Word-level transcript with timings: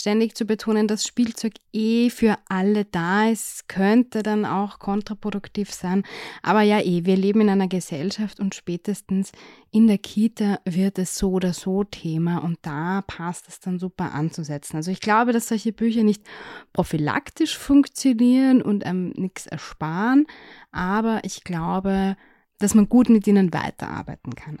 ständig 0.00 0.34
zu 0.34 0.44
betonen, 0.44 0.88
dass 0.88 1.06
Spielzeug 1.06 1.54
eh 1.72 2.10
für 2.10 2.36
alle 2.48 2.84
da 2.84 3.28
ist, 3.28 3.68
könnte 3.68 4.22
dann 4.22 4.44
auch 4.44 4.78
kontraproduktiv 4.78 5.72
sein. 5.72 6.02
Aber 6.42 6.62
ja, 6.62 6.80
eh, 6.80 7.04
wir 7.04 7.16
leben 7.16 7.42
in 7.42 7.50
einer 7.50 7.68
Gesellschaft 7.68 8.40
und 8.40 8.54
spätestens 8.54 9.32
in 9.70 9.86
der 9.86 9.98
Kita 9.98 10.58
wird 10.64 10.98
es 10.98 11.16
so 11.16 11.30
oder 11.30 11.52
so 11.52 11.84
Thema 11.84 12.38
und 12.38 12.58
da 12.62 13.02
passt 13.06 13.46
es 13.48 13.60
dann 13.60 13.78
super 13.78 14.12
anzusetzen. 14.12 14.76
Also 14.76 14.90
ich 14.90 15.00
glaube, 15.00 15.32
dass 15.32 15.48
solche 15.48 15.72
Bücher 15.72 16.02
nicht 16.02 16.24
prophylaktisch 16.72 17.56
funktionieren 17.56 18.62
und 18.62 18.84
einem 18.84 19.10
nichts 19.10 19.46
ersparen, 19.46 20.26
aber 20.72 21.20
ich 21.24 21.44
glaube, 21.44 22.16
dass 22.58 22.74
man 22.74 22.88
gut 22.88 23.08
mit 23.08 23.26
ihnen 23.26 23.52
weiterarbeiten 23.52 24.34
kann. 24.34 24.60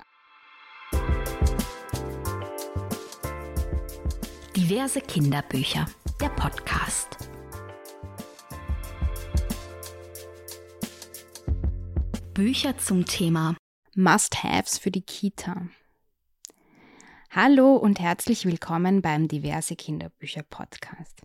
Diverse 4.70 5.00
Kinderbücher, 5.00 5.84
der 6.20 6.28
Podcast. 6.28 7.28
Bücher 12.34 12.78
zum 12.78 13.04
Thema 13.04 13.56
Must-Haves 13.96 14.78
für 14.78 14.92
die 14.92 15.02
Kita. 15.02 15.66
Hallo 17.30 17.74
und 17.74 17.98
herzlich 17.98 18.46
willkommen 18.46 19.02
beim 19.02 19.26
Diverse 19.26 19.74
Kinderbücher 19.74 20.44
Podcast. 20.44 21.20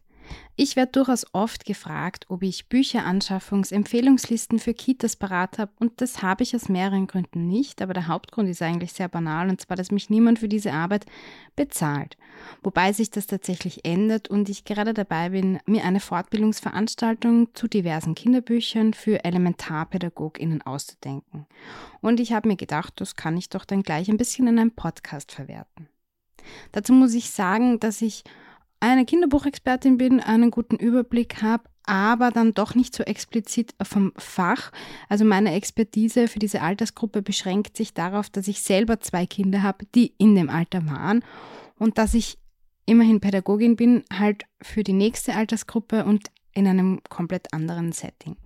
Ich 0.57 0.77
werde 0.77 0.93
durchaus 0.93 1.25
oft 1.34 1.65
gefragt, 1.65 2.25
ob 2.29 2.41
ich 2.41 2.70
Bücheranschaffungsempfehlungslisten 2.70 4.59
für 4.59 4.73
Kitas 4.73 5.17
parat 5.17 5.57
habe 5.57 5.71
und 5.79 5.99
das 5.99 6.21
habe 6.21 6.43
ich 6.43 6.55
aus 6.55 6.70
mehreren 6.70 7.07
Gründen 7.07 7.48
nicht, 7.48 7.81
aber 7.81 7.93
der 7.93 8.07
Hauptgrund 8.07 8.48
ist 8.49 8.61
eigentlich 8.61 8.93
sehr 8.93 9.09
banal 9.09 9.49
und 9.49 9.59
zwar, 9.59 9.75
dass 9.75 9.91
mich 9.91 10.09
niemand 10.09 10.39
für 10.39 10.48
diese 10.48 10.71
Arbeit 10.71 11.05
bezahlt. 11.57 12.15
Wobei 12.63 12.93
sich 12.93 13.11
das 13.11 13.27
tatsächlich 13.27 13.84
ändert 13.84 14.29
und 14.29 14.48
ich 14.48 14.63
gerade 14.63 14.93
dabei 14.93 15.29
bin, 15.29 15.59
mir 15.65 15.84
eine 15.84 15.99
Fortbildungsveranstaltung 15.99 17.53
zu 17.53 17.67
diversen 17.67 18.15
Kinderbüchern 18.15 18.93
für 18.93 19.26
Elementarpädagoginnen 19.26 20.62
auszudenken. 20.62 21.48
Und 21.99 22.21
ich 22.21 22.32
habe 22.32 22.48
mir 22.48 22.55
gedacht, 22.55 22.93
das 23.01 23.15
kann 23.15 23.35
ich 23.35 23.49
doch 23.49 23.65
dann 23.65 23.84
gleich 23.84 24.10
ein 24.10 24.17
bisschen 24.17 24.48
in 24.48 24.57
einem 24.57 24.71
Podcast 24.71 25.34
verwerten. 25.34 25.89
Dazu 26.71 26.93
muss 26.93 27.13
ich 27.13 27.32
sagen, 27.32 27.79
dass 27.79 28.01
ich 28.01 28.23
eine 28.79 29.05
Kinderbuchexpertin 29.05 29.98
bin, 29.98 30.20
einen 30.20 30.51
guten 30.51 30.76
Überblick 30.76 31.41
habe, 31.41 31.63
aber 31.85 32.31
dann 32.31 32.54
doch 32.54 32.76
nicht 32.76 32.95
so 32.95 33.04
explizit 33.04 33.73
vom 33.82 34.12
Fach. 34.17 34.71
Also 35.09 35.26
meine 35.26 35.54
Expertise 35.54 36.27
für 36.27 36.40
diese 36.40 36.62
Altersgruppe 36.62 37.21
beschränkt 37.21 37.77
sich 37.77 37.93
darauf, 37.93 38.29
dass 38.29 38.48
ich 38.48 38.62
selber 38.62 38.99
zwei 38.99 39.26
Kinder 39.26 39.63
habe, 39.63 39.85
die 39.93 40.13
in 40.17 40.35
dem 40.35 40.49
Alter 40.49 40.87
waren 40.87 41.23
und 41.77 41.98
dass 41.98 42.13
ich 42.13 42.37
immerhin 42.85 43.20
Pädagogin 43.20 43.76
bin, 43.76 44.04
halt 44.12 44.45
für 44.62 44.84
die 44.84 44.93
nächste 44.93 45.35
Altersgruppe 45.35 46.05
und 46.05 46.29
in 46.54 46.67
einem 46.67 47.01
komplett 47.10 47.54
anderen 47.54 47.91
Setting. 47.91 48.37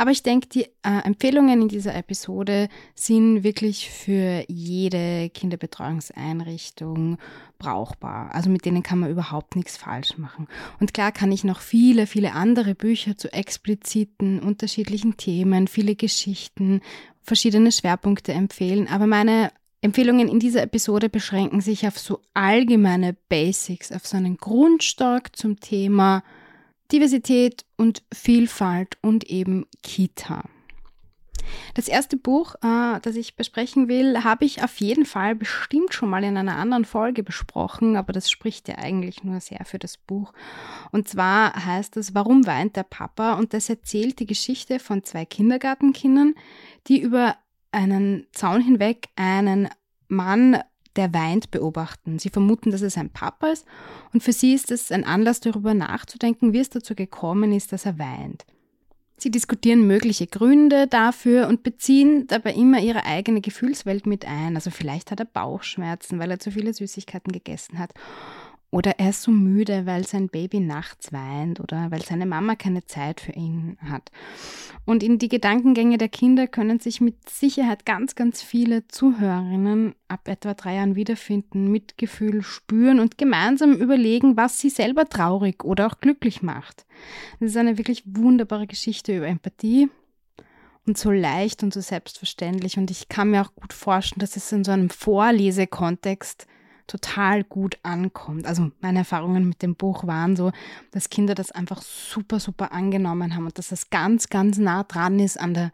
Aber 0.00 0.12
ich 0.12 0.22
denke, 0.22 0.48
die 0.48 0.62
äh, 0.84 1.02
Empfehlungen 1.04 1.60
in 1.60 1.68
dieser 1.68 1.92
Episode 1.96 2.68
sind 2.94 3.42
wirklich 3.42 3.90
für 3.90 4.44
jede 4.46 5.28
Kinderbetreuungseinrichtung 5.28 7.18
brauchbar. 7.58 8.32
Also 8.32 8.48
mit 8.48 8.64
denen 8.64 8.84
kann 8.84 9.00
man 9.00 9.10
überhaupt 9.10 9.56
nichts 9.56 9.76
falsch 9.76 10.16
machen. 10.16 10.46
Und 10.78 10.94
klar 10.94 11.10
kann 11.10 11.32
ich 11.32 11.42
noch 11.42 11.58
viele, 11.60 12.06
viele 12.06 12.32
andere 12.32 12.76
Bücher 12.76 13.16
zu 13.16 13.32
expliziten, 13.32 14.38
unterschiedlichen 14.38 15.16
Themen, 15.16 15.66
viele 15.66 15.96
Geschichten, 15.96 16.80
verschiedene 17.24 17.72
Schwerpunkte 17.72 18.32
empfehlen. 18.32 18.86
Aber 18.86 19.08
meine 19.08 19.50
Empfehlungen 19.80 20.28
in 20.28 20.38
dieser 20.38 20.62
Episode 20.62 21.08
beschränken 21.08 21.60
sich 21.60 21.88
auf 21.88 21.98
so 21.98 22.20
allgemeine 22.34 23.16
Basics, 23.28 23.90
auf 23.90 24.06
so 24.06 24.16
einen 24.16 24.36
Grundstock 24.36 25.34
zum 25.34 25.58
Thema 25.58 26.22
Diversität 26.92 27.64
und 27.76 28.02
Vielfalt 28.12 28.96
und 29.02 29.24
eben 29.24 29.66
Kita. 29.82 30.44
Das 31.74 31.88
erste 31.88 32.16
Buch, 32.16 32.54
äh, 32.62 33.00
das 33.00 33.16
ich 33.16 33.36
besprechen 33.36 33.88
will, 33.88 34.24
habe 34.24 34.44
ich 34.44 34.62
auf 34.62 34.78
jeden 34.80 35.06
Fall 35.06 35.34
bestimmt 35.34 35.94
schon 35.94 36.10
mal 36.10 36.24
in 36.24 36.36
einer 36.36 36.56
anderen 36.56 36.84
Folge 36.84 37.22
besprochen, 37.22 37.96
aber 37.96 38.12
das 38.12 38.30
spricht 38.30 38.68
ja 38.68 38.76
eigentlich 38.76 39.24
nur 39.24 39.40
sehr 39.40 39.64
für 39.64 39.78
das 39.78 39.96
Buch. 39.96 40.32
Und 40.90 41.08
zwar 41.08 41.64
heißt 41.64 41.96
es 41.96 42.14
Warum 42.14 42.46
weint 42.46 42.76
der 42.76 42.82
Papa? 42.82 43.34
Und 43.34 43.54
das 43.54 43.68
erzählt 43.68 44.18
die 44.18 44.26
Geschichte 44.26 44.78
von 44.78 45.04
zwei 45.04 45.24
Kindergartenkindern, 45.24 46.34
die 46.86 47.00
über 47.00 47.36
einen 47.70 48.26
Zaun 48.32 48.60
hinweg 48.60 49.08
einen 49.16 49.68
Mann 50.08 50.58
der 50.98 51.14
weint, 51.14 51.50
beobachten. 51.50 52.18
Sie 52.18 52.28
vermuten, 52.28 52.70
dass 52.70 52.82
es 52.82 52.98
ein 52.98 53.10
Papa 53.10 53.48
ist 53.48 53.64
und 54.12 54.22
für 54.22 54.32
sie 54.32 54.52
ist 54.52 54.70
es 54.70 54.92
ein 54.92 55.04
Anlass 55.04 55.40
darüber 55.40 55.72
nachzudenken, 55.72 56.52
wie 56.52 56.58
es 56.58 56.68
dazu 56.68 56.94
gekommen 56.94 57.52
ist, 57.52 57.72
dass 57.72 57.86
er 57.86 57.98
weint. 57.98 58.44
Sie 59.20 59.32
diskutieren 59.32 59.86
mögliche 59.86 60.28
Gründe 60.28 60.86
dafür 60.86 61.48
und 61.48 61.64
beziehen 61.64 62.28
dabei 62.28 62.52
immer 62.52 62.80
ihre 62.80 63.04
eigene 63.04 63.40
Gefühlswelt 63.40 64.06
mit 64.06 64.24
ein. 64.24 64.54
Also 64.54 64.70
vielleicht 64.70 65.10
hat 65.10 65.18
er 65.18 65.26
Bauchschmerzen, 65.26 66.20
weil 66.20 66.30
er 66.30 66.38
zu 66.38 66.52
viele 66.52 66.72
Süßigkeiten 66.72 67.32
gegessen 67.32 67.80
hat. 67.80 67.94
Oder 68.70 68.98
er 68.98 69.10
ist 69.10 69.22
so 69.22 69.30
müde, 69.30 69.86
weil 69.86 70.06
sein 70.06 70.28
Baby 70.28 70.60
nachts 70.60 71.10
weint 71.10 71.58
oder 71.58 71.90
weil 71.90 72.02
seine 72.02 72.26
Mama 72.26 72.54
keine 72.54 72.84
Zeit 72.84 73.22
für 73.22 73.32
ihn 73.32 73.78
hat. 73.80 74.10
Und 74.84 75.02
in 75.02 75.18
die 75.18 75.30
Gedankengänge 75.30 75.96
der 75.96 76.10
Kinder 76.10 76.46
können 76.46 76.78
sich 76.78 77.00
mit 77.00 77.30
Sicherheit 77.30 77.86
ganz, 77.86 78.14
ganz 78.14 78.42
viele 78.42 78.86
Zuhörerinnen 78.86 79.94
ab 80.08 80.28
etwa 80.28 80.52
drei 80.52 80.74
Jahren 80.76 80.96
wiederfinden, 80.96 81.70
Mitgefühl 81.70 82.42
spüren 82.42 83.00
und 83.00 83.16
gemeinsam 83.16 83.72
überlegen, 83.72 84.36
was 84.36 84.58
sie 84.58 84.70
selber 84.70 85.06
traurig 85.08 85.64
oder 85.64 85.86
auch 85.86 86.00
glücklich 86.00 86.42
macht. 86.42 86.84
Das 87.40 87.50
ist 87.50 87.56
eine 87.56 87.78
wirklich 87.78 88.02
wunderbare 88.04 88.66
Geschichte 88.66 89.16
über 89.16 89.28
Empathie 89.28 89.88
und 90.86 90.98
so 90.98 91.10
leicht 91.10 91.62
und 91.62 91.72
so 91.72 91.80
selbstverständlich. 91.80 92.76
Und 92.76 92.90
ich 92.90 93.08
kann 93.08 93.30
mir 93.30 93.42
auch 93.42 93.54
gut 93.54 93.72
vorstellen, 93.72 94.20
dass 94.20 94.36
es 94.36 94.52
in 94.52 94.64
so 94.64 94.72
einem 94.72 94.90
Vorlesekontext 94.90 96.46
total 96.88 97.44
gut 97.44 97.78
ankommt. 97.84 98.46
Also 98.46 98.72
meine 98.80 99.00
Erfahrungen 99.00 99.48
mit 99.48 99.62
dem 99.62 99.76
Buch 99.76 100.06
waren 100.06 100.34
so, 100.34 100.50
dass 100.90 101.10
Kinder 101.10 101.36
das 101.36 101.52
einfach 101.52 101.82
super, 101.82 102.40
super 102.40 102.72
angenommen 102.72 103.36
haben 103.36 103.46
und 103.46 103.58
dass 103.58 103.68
das 103.68 103.90
ganz, 103.90 104.28
ganz 104.28 104.58
nah 104.58 104.82
dran 104.82 105.20
ist 105.20 105.38
an 105.38 105.54
der 105.54 105.72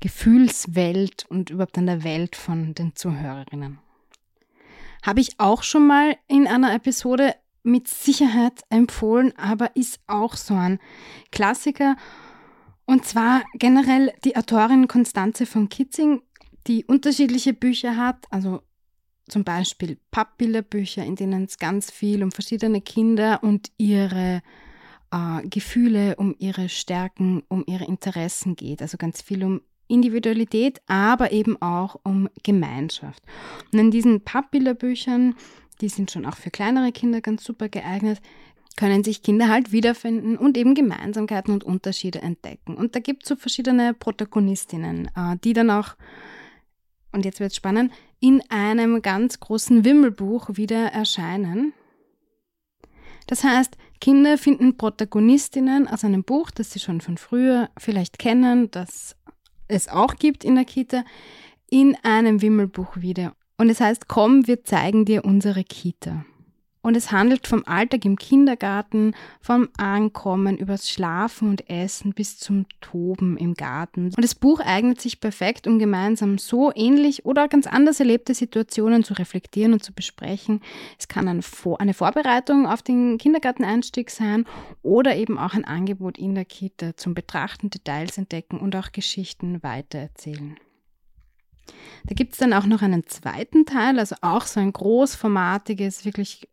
Gefühlswelt 0.00 1.26
und 1.28 1.50
überhaupt 1.50 1.78
an 1.78 1.86
der 1.86 2.02
Welt 2.02 2.34
von 2.34 2.74
den 2.74 2.96
Zuhörerinnen. 2.96 3.78
Habe 5.02 5.20
ich 5.20 5.38
auch 5.38 5.62
schon 5.62 5.86
mal 5.86 6.16
in 6.26 6.46
einer 6.46 6.74
Episode 6.74 7.34
mit 7.62 7.88
Sicherheit 7.88 8.62
empfohlen, 8.70 9.32
aber 9.36 9.74
ist 9.76 10.00
auch 10.06 10.34
so 10.36 10.54
ein 10.54 10.78
Klassiker. 11.32 11.96
Und 12.86 13.04
zwar 13.04 13.42
generell 13.54 14.12
die 14.24 14.36
Autorin 14.36 14.88
Konstanze 14.88 15.46
von 15.46 15.68
Kitzing, 15.68 16.22
die 16.66 16.84
unterschiedliche 16.84 17.52
Bücher 17.52 17.96
hat, 17.96 18.26
also 18.30 18.62
zum 19.28 19.44
Beispiel 19.44 19.98
Pappbilderbücher, 20.10 21.04
in 21.04 21.16
denen 21.16 21.44
es 21.44 21.58
ganz 21.58 21.90
viel 21.90 22.22
um 22.22 22.30
verschiedene 22.30 22.80
Kinder 22.80 23.42
und 23.42 23.70
ihre 23.76 24.42
äh, 25.10 25.48
Gefühle, 25.48 26.16
um 26.16 26.34
ihre 26.38 26.68
Stärken, 26.68 27.42
um 27.48 27.64
ihre 27.66 27.84
Interessen 27.84 28.56
geht. 28.56 28.82
Also 28.82 28.96
ganz 28.96 29.22
viel 29.22 29.44
um 29.44 29.60
Individualität, 29.88 30.80
aber 30.86 31.32
eben 31.32 31.60
auch 31.62 32.00
um 32.02 32.28
Gemeinschaft. 32.42 33.22
Und 33.72 33.78
in 33.78 33.90
diesen 33.90 34.22
Pappbilderbüchern, 34.22 35.34
die 35.80 35.88
sind 35.88 36.10
schon 36.10 36.26
auch 36.26 36.36
für 36.36 36.50
kleinere 36.50 36.92
Kinder 36.92 37.20
ganz 37.20 37.44
super 37.44 37.68
geeignet, 37.68 38.20
können 38.76 39.04
sich 39.04 39.22
Kinder 39.22 39.48
halt 39.48 39.72
wiederfinden 39.72 40.36
und 40.36 40.58
eben 40.58 40.74
Gemeinsamkeiten 40.74 41.54
und 41.54 41.64
Unterschiede 41.64 42.20
entdecken. 42.20 42.76
Und 42.76 42.94
da 42.94 43.00
gibt 43.00 43.22
es 43.22 43.28
so 43.30 43.36
verschiedene 43.36 43.94
Protagonistinnen, 43.94 45.10
äh, 45.16 45.36
die 45.42 45.54
dann 45.54 45.70
auch 45.70 45.96
und 47.16 47.24
jetzt 47.24 47.40
wird 47.40 47.50
es 47.50 47.56
spannend, 47.56 47.92
in 48.20 48.42
einem 48.50 49.02
ganz 49.02 49.40
großen 49.40 49.84
Wimmelbuch 49.84 50.50
wieder 50.52 50.92
erscheinen. 50.92 51.72
Das 53.26 53.42
heißt, 53.42 53.76
Kinder 54.00 54.38
finden 54.38 54.76
Protagonistinnen 54.76 55.88
aus 55.88 56.04
einem 56.04 56.22
Buch, 56.22 56.50
das 56.50 56.70
sie 56.70 56.78
schon 56.78 57.00
von 57.00 57.16
früher 57.16 57.70
vielleicht 57.78 58.18
kennen, 58.18 58.70
das 58.70 59.16
es 59.66 59.88
auch 59.88 60.16
gibt 60.16 60.44
in 60.44 60.54
der 60.54 60.64
Kita, 60.64 61.04
in 61.68 61.96
einem 62.02 62.42
Wimmelbuch 62.42 62.98
wieder. 62.98 63.34
Und 63.56 63.70
es 63.70 63.80
heißt, 63.80 64.06
komm, 64.06 64.46
wir 64.46 64.62
zeigen 64.62 65.04
dir 65.04 65.24
unsere 65.24 65.64
Kita. 65.64 66.24
Und 66.86 66.96
es 66.96 67.10
handelt 67.10 67.48
vom 67.48 67.64
Alltag 67.66 68.04
im 68.04 68.14
Kindergarten, 68.14 69.16
vom 69.40 69.68
Ankommen 69.76 70.56
übers 70.56 70.88
Schlafen 70.88 71.50
und 71.50 71.68
Essen 71.68 72.12
bis 72.12 72.38
zum 72.38 72.64
Toben 72.80 73.36
im 73.38 73.54
Garten. 73.54 74.04
Und 74.04 74.22
das 74.22 74.36
Buch 74.36 74.60
eignet 74.60 75.00
sich 75.00 75.18
perfekt, 75.18 75.66
um 75.66 75.80
gemeinsam 75.80 76.38
so 76.38 76.70
ähnlich 76.76 77.24
oder 77.24 77.48
ganz 77.48 77.66
anders 77.66 77.98
erlebte 77.98 78.34
Situationen 78.34 79.02
zu 79.02 79.14
reflektieren 79.14 79.72
und 79.72 79.82
zu 79.82 79.92
besprechen. 79.92 80.60
Es 80.96 81.08
kann 81.08 81.26
eine, 81.26 81.42
Vor 81.42 81.80
eine 81.80 81.92
Vorbereitung 81.92 82.68
auf 82.68 82.82
den 82.82 83.18
Kindergarteneinstieg 83.18 84.08
sein 84.08 84.44
oder 84.84 85.16
eben 85.16 85.38
auch 85.38 85.54
ein 85.54 85.64
Angebot 85.64 86.18
in 86.18 86.36
der 86.36 86.44
Kita 86.44 86.96
zum 86.96 87.14
Betrachten, 87.14 87.68
Details 87.68 88.16
entdecken 88.16 88.60
und 88.60 88.76
auch 88.76 88.92
Geschichten 88.92 89.60
weitererzählen. 89.64 90.54
Da 92.04 92.14
gibt 92.14 92.34
es 92.34 92.38
dann 92.38 92.52
auch 92.52 92.66
noch 92.66 92.82
einen 92.82 93.08
zweiten 93.08 93.66
Teil, 93.66 93.98
also 93.98 94.14
auch 94.20 94.46
so 94.46 94.60
ein 94.60 94.72
großformatiges, 94.72 96.04
wirklich 96.04 96.48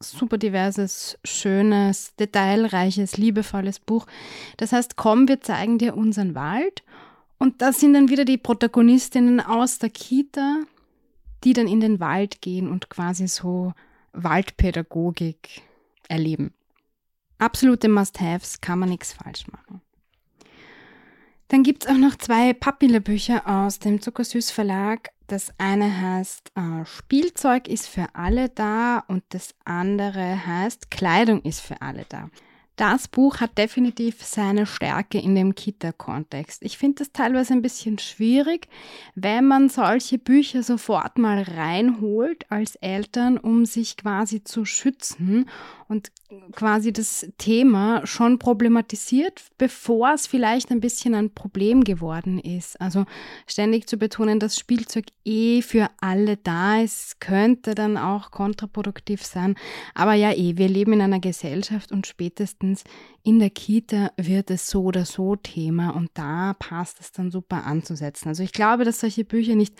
super 0.00 0.38
diverses, 0.38 1.18
schönes, 1.24 2.14
detailreiches, 2.16 3.16
liebevolles 3.16 3.80
Buch. 3.80 4.06
Das 4.56 4.72
heißt, 4.72 4.96
komm, 4.96 5.28
wir 5.28 5.40
zeigen 5.40 5.78
dir 5.78 5.96
unseren 5.96 6.34
Wald. 6.34 6.82
Und 7.38 7.62
das 7.62 7.80
sind 7.80 7.94
dann 7.94 8.08
wieder 8.08 8.24
die 8.24 8.38
Protagonistinnen 8.38 9.40
aus 9.40 9.78
der 9.78 9.90
Kita, 9.90 10.62
die 11.44 11.52
dann 11.52 11.68
in 11.68 11.80
den 11.80 12.00
Wald 12.00 12.40
gehen 12.40 12.70
und 12.70 12.88
quasi 12.88 13.28
so 13.28 13.72
Waldpädagogik 14.12 15.62
erleben. 16.08 16.54
Absolute 17.38 17.88
Must-Haves, 17.88 18.60
kann 18.62 18.78
man 18.78 18.88
nichts 18.88 19.12
falsch 19.12 19.46
machen. 19.48 19.82
Dann 21.48 21.62
gibt 21.62 21.84
es 21.84 21.90
auch 21.90 21.98
noch 21.98 22.16
zwei 22.16 22.54
Papilla-Bücher 22.54 23.46
aus 23.46 23.78
dem 23.78 24.00
Zuckersüß 24.00 24.50
Verlag. 24.50 25.10
Das 25.26 25.52
eine 25.58 26.00
heißt 26.00 26.52
äh, 26.54 26.84
Spielzeug 26.84 27.66
ist 27.66 27.88
für 27.88 28.06
alle 28.14 28.48
da 28.48 29.02
und 29.08 29.24
das 29.30 29.54
andere 29.64 30.46
heißt 30.46 30.90
Kleidung 30.90 31.42
ist 31.42 31.60
für 31.60 31.82
alle 31.82 32.04
da. 32.08 32.30
Das 32.76 33.08
Buch 33.08 33.40
hat 33.40 33.56
definitiv 33.56 34.22
seine 34.22 34.66
Stärke 34.66 35.18
in 35.18 35.34
dem 35.34 35.54
Kita-Kontext. 35.54 36.62
Ich 36.62 36.76
finde 36.76 36.96
das 36.96 37.10
teilweise 37.10 37.54
ein 37.54 37.62
bisschen 37.62 37.98
schwierig, 37.98 38.68
wenn 39.14 39.46
man 39.46 39.70
solche 39.70 40.18
Bücher 40.18 40.62
sofort 40.62 41.16
mal 41.16 41.40
reinholt 41.40 42.44
als 42.50 42.76
Eltern, 42.76 43.38
um 43.38 43.64
sich 43.64 43.96
quasi 43.96 44.44
zu 44.44 44.66
schützen 44.66 45.48
und 45.88 46.10
quasi 46.52 46.92
das 46.92 47.26
Thema 47.38 48.04
schon 48.06 48.38
problematisiert, 48.38 49.44
bevor 49.56 50.12
es 50.12 50.26
vielleicht 50.26 50.70
ein 50.70 50.80
bisschen 50.80 51.14
ein 51.14 51.30
Problem 51.30 51.84
geworden 51.84 52.38
ist. 52.38 52.80
Also 52.80 53.06
ständig 53.46 53.88
zu 53.88 53.96
betonen, 53.96 54.40
dass 54.40 54.58
Spielzeug 54.58 55.06
eh 55.24 55.62
für 55.62 55.88
alle 56.00 56.36
da 56.36 56.80
ist, 56.80 57.20
könnte 57.20 57.74
dann 57.74 57.96
auch 57.96 58.32
kontraproduktiv 58.32 59.24
sein. 59.24 59.54
Aber 59.94 60.14
ja, 60.14 60.32
eh, 60.32 60.56
wir 60.56 60.68
leben 60.68 60.94
in 60.94 61.00
einer 61.00 61.20
Gesellschaft 61.20 61.92
und 61.92 62.06
spätestens 62.06 62.65
in 63.22 63.38
der 63.38 63.50
Kita 63.50 64.12
wird 64.16 64.50
es 64.50 64.68
so 64.68 64.84
oder 64.84 65.04
so 65.04 65.36
Thema 65.36 65.90
und 65.90 66.10
da 66.14 66.54
passt 66.54 67.00
es 67.00 67.12
dann 67.12 67.30
super 67.30 67.64
anzusetzen. 67.64 68.28
Also 68.28 68.42
ich 68.42 68.52
glaube, 68.52 68.84
dass 68.84 69.00
solche 69.00 69.24
Bücher 69.24 69.54
nicht 69.54 69.74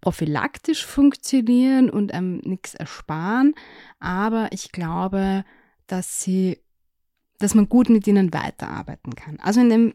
prophylaktisch 0.00 0.84
funktionieren 0.84 1.90
und 1.90 2.12
einem 2.12 2.38
nichts 2.38 2.74
ersparen, 2.74 3.54
aber 3.98 4.48
ich 4.52 4.72
glaube, 4.72 5.44
dass 5.86 6.22
sie, 6.22 6.58
dass 7.38 7.54
man 7.54 7.68
gut 7.68 7.88
mit 7.88 8.06
ihnen 8.06 8.32
weiterarbeiten 8.32 9.14
kann. 9.14 9.38
Also 9.40 9.60
in 9.60 9.68
dem 9.68 9.94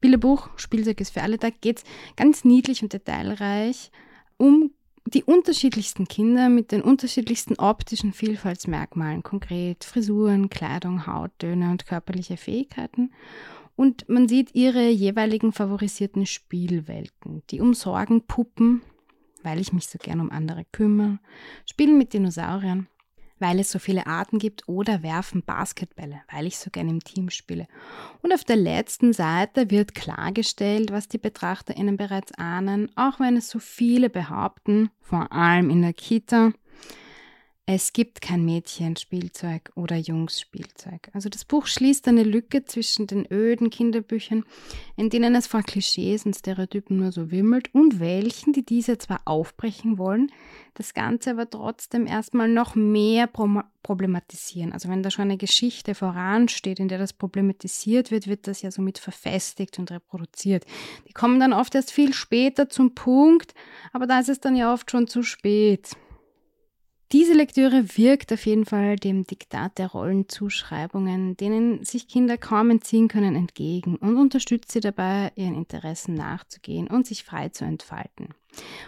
Bilderbuch 0.00 0.50
Spielzeug 0.56 1.00
ist 1.00 1.10
für 1.14 1.22
alle, 1.22 1.38
da 1.38 1.50
geht 1.50 1.78
es 1.78 1.84
ganz 2.16 2.44
niedlich 2.44 2.82
und 2.82 2.92
detailreich 2.92 3.90
um 4.36 4.70
die 5.06 5.24
unterschiedlichsten 5.24 6.08
Kinder 6.08 6.48
mit 6.48 6.72
den 6.72 6.82
unterschiedlichsten 6.82 7.54
optischen 7.58 8.12
Vielfaltsmerkmalen, 8.12 9.22
konkret 9.22 9.84
Frisuren, 9.84 10.50
Kleidung, 10.50 11.06
Hauttöne 11.06 11.70
und 11.70 11.86
körperliche 11.86 12.36
Fähigkeiten. 12.36 13.12
Und 13.76 14.08
man 14.08 14.26
sieht 14.26 14.54
ihre 14.54 14.88
jeweiligen 14.88 15.52
favorisierten 15.52 16.26
Spielwelten. 16.26 17.42
Die 17.50 17.60
umsorgen 17.60 18.26
Puppen, 18.26 18.82
weil 19.42 19.60
ich 19.60 19.72
mich 19.72 19.86
so 19.86 19.98
gern 19.98 20.20
um 20.20 20.30
andere 20.30 20.64
kümmere, 20.72 21.20
spielen 21.66 21.98
mit 21.98 22.12
Dinosauriern, 22.12 22.88
weil 23.38 23.60
es 23.60 23.70
so 23.70 23.78
viele 23.78 24.06
Arten 24.06 24.38
gibt, 24.38 24.68
oder 24.68 25.02
werfen 25.02 25.42
Basketbälle, 25.42 26.20
weil 26.32 26.46
ich 26.46 26.58
so 26.58 26.70
gerne 26.70 26.90
im 26.90 27.02
Team 27.02 27.30
spiele. 27.30 27.66
Und 28.22 28.32
auf 28.32 28.44
der 28.44 28.56
letzten 28.56 29.12
Seite 29.12 29.70
wird 29.70 29.94
klargestellt, 29.94 30.90
was 30.90 31.08
die 31.08 31.18
BetrachterInnen 31.18 31.96
bereits 31.96 32.32
ahnen, 32.32 32.90
auch 32.96 33.20
wenn 33.20 33.36
es 33.36 33.48
so 33.48 33.58
viele 33.58 34.10
behaupten, 34.10 34.90
vor 35.00 35.32
allem 35.32 35.70
in 35.70 35.82
der 35.82 35.92
Kita, 35.92 36.52
es 37.68 37.92
gibt 37.92 38.20
kein 38.20 38.44
Mädchenspielzeug 38.44 39.72
oder 39.74 39.96
Jungsspielzeug. 39.96 41.10
Also 41.12 41.28
das 41.28 41.44
Buch 41.44 41.66
schließt 41.66 42.06
eine 42.06 42.22
Lücke 42.22 42.64
zwischen 42.64 43.08
den 43.08 43.26
öden 43.28 43.70
Kinderbüchern, 43.70 44.44
in 44.94 45.10
denen 45.10 45.34
es 45.34 45.48
vor 45.48 45.64
Klischees 45.64 46.24
und 46.24 46.36
Stereotypen 46.36 46.96
nur 46.96 47.10
so 47.10 47.32
wimmelt, 47.32 47.74
und 47.74 47.98
welchen, 47.98 48.52
die 48.52 48.64
diese 48.64 48.98
zwar 48.98 49.22
aufbrechen 49.24 49.98
wollen, 49.98 50.30
das 50.74 50.94
Ganze 50.94 51.32
aber 51.32 51.50
trotzdem 51.50 52.06
erstmal 52.06 52.48
noch 52.48 52.76
mehr 52.76 53.26
problematisieren. 53.26 54.72
Also 54.72 54.88
wenn 54.88 55.02
da 55.02 55.10
schon 55.10 55.24
eine 55.24 55.36
Geschichte 55.36 55.96
voransteht, 55.96 56.78
in 56.78 56.86
der 56.86 56.98
das 56.98 57.14
problematisiert 57.14 58.12
wird, 58.12 58.28
wird 58.28 58.46
das 58.46 58.62
ja 58.62 58.70
somit 58.70 58.98
verfestigt 58.98 59.80
und 59.80 59.90
reproduziert. 59.90 60.64
Die 61.08 61.12
kommen 61.12 61.40
dann 61.40 61.52
oft 61.52 61.74
erst 61.74 61.90
viel 61.90 62.14
später 62.14 62.68
zum 62.68 62.94
Punkt, 62.94 63.54
aber 63.92 64.06
da 64.06 64.20
ist 64.20 64.28
es 64.28 64.38
dann 64.38 64.54
ja 64.54 64.72
oft 64.72 64.88
schon 64.88 65.08
zu 65.08 65.24
spät. 65.24 65.96
Diese 67.12 67.34
Lektüre 67.34 67.96
wirkt 67.96 68.32
auf 68.32 68.46
jeden 68.46 68.64
Fall 68.64 68.96
dem 68.96 69.24
Diktat 69.24 69.78
der 69.78 69.88
Rollenzuschreibungen, 69.88 71.36
denen 71.36 71.84
sich 71.84 72.08
Kinder 72.08 72.36
kaum 72.36 72.70
entziehen 72.70 73.06
können, 73.06 73.36
entgegen 73.36 73.94
und 73.96 74.16
unterstützt 74.16 74.72
sie 74.72 74.80
dabei, 74.80 75.30
ihren 75.36 75.54
Interessen 75.54 76.14
nachzugehen 76.14 76.88
und 76.88 77.06
sich 77.06 77.22
frei 77.22 77.48
zu 77.50 77.64
entfalten. 77.64 78.30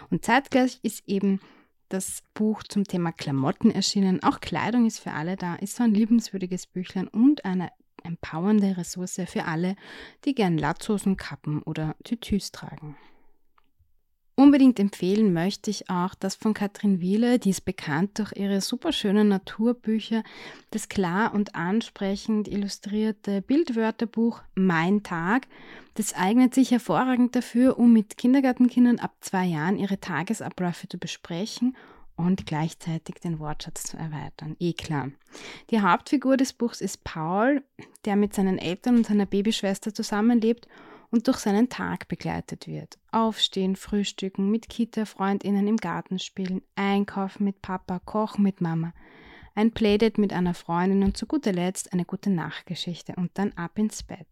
Und 0.09 0.25
zeitgleich 0.25 0.79
ist 0.83 1.07
eben 1.07 1.39
das 1.87 2.23
Buch 2.33 2.63
zum 2.63 2.83
Thema 2.83 3.13
Klamotten 3.13 3.71
erschienen. 3.71 4.21
Auch 4.21 4.41
Kleidung 4.41 4.85
ist 4.85 4.99
für 4.99 5.13
alle 5.13 5.37
da, 5.37 5.55
ist 5.55 5.77
so 5.77 5.83
ein 5.83 5.93
liebenswürdiges 5.93 6.67
Büchlein 6.67 7.07
und 7.07 7.45
eine 7.45 7.69
empowernde 8.03 8.75
Ressource 8.75 9.21
für 9.27 9.45
alle, 9.45 9.77
die 10.25 10.35
gern 10.35 10.57
Latzhosen, 10.57 11.15
Kappen 11.15 11.61
oder 11.63 11.95
Tütüs 12.03 12.51
tragen. 12.51 12.97
Unbedingt 14.39 14.79
empfehlen 14.79 15.33
möchte 15.33 15.69
ich 15.69 15.89
auch 15.89 16.15
das 16.15 16.35
von 16.35 16.53
Katrin 16.53 17.01
Wiele, 17.01 17.39
die 17.39 17.49
ist 17.49 17.65
bekannt 17.65 18.19
durch 18.19 18.31
ihre 18.37 18.61
superschönen 18.61 19.27
Naturbücher, 19.27 20.23
das 20.71 20.87
klar 20.87 21.33
und 21.33 21.55
ansprechend 21.55 22.47
illustrierte 22.47 23.41
Bildwörterbuch 23.41 24.41
Mein 24.55 25.03
Tag. 25.03 25.47
Das 25.95 26.13
eignet 26.13 26.53
sich 26.53 26.71
hervorragend 26.71 27.35
dafür, 27.35 27.77
um 27.77 27.91
mit 27.91 28.15
Kindergartenkindern 28.15 28.99
ab 28.99 29.13
zwei 29.19 29.43
Jahren 29.43 29.77
ihre 29.77 29.99
Tagesabläufe 29.99 30.87
zu 30.87 30.97
besprechen 30.97 31.75
und 32.15 32.45
gleichzeitig 32.45 33.15
den 33.15 33.39
Wortschatz 33.39 33.83
zu 33.83 33.97
erweitern. 33.97 34.55
Eh 34.61 34.71
klar. 34.71 35.09
Die 35.69 35.81
Hauptfigur 35.81 36.37
des 36.37 36.53
Buchs 36.53 36.79
ist 36.79 37.03
Paul, 37.03 37.61
der 38.05 38.15
mit 38.15 38.33
seinen 38.33 38.57
Eltern 38.57 38.95
und 38.95 39.05
seiner 39.05 39.25
Babyschwester 39.25 39.93
zusammenlebt 39.93 40.65
und 41.11 41.27
durch 41.27 41.37
seinen 41.37 41.69
Tag 41.69 42.07
begleitet 42.07 42.67
wird. 42.67 42.97
Aufstehen, 43.11 43.75
frühstücken, 43.75 44.49
mit 44.49 44.69
Kita-Freundinnen 44.69 45.67
im 45.67 45.77
Garten 45.77 46.19
spielen, 46.19 46.61
einkaufen 46.75 47.45
mit 47.45 47.61
Papa, 47.61 47.99
kochen 47.99 48.43
mit 48.43 48.61
Mama, 48.61 48.93
ein 49.55 49.71
Playdate 49.71 50.21
mit 50.21 50.33
einer 50.33 50.53
Freundin 50.53 51.03
und 51.03 51.17
zu 51.17 51.25
guter 51.25 51.51
Letzt 51.51 51.93
eine 51.93 52.05
gute 52.05 52.29
Nachtgeschichte 52.29 53.13
und 53.15 53.31
dann 53.33 53.53
ab 53.53 53.77
ins 53.79 54.03
Bett. 54.03 54.27